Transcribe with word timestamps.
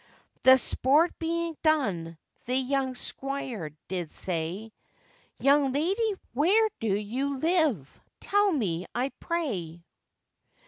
The 0.41 0.57
sport 0.57 1.13
being 1.19 1.55
done, 1.61 2.17
the 2.47 2.55
young 2.55 2.95
squire 2.95 3.69
did 3.87 4.11
say, 4.11 4.73
'Young 5.37 5.73
lady, 5.73 6.15
where 6.33 6.67
do 6.79 6.87
you 6.97 7.37
live? 7.37 8.01
tell 8.19 8.51
me, 8.51 8.87
I 8.95 9.09
pray. 9.19 9.83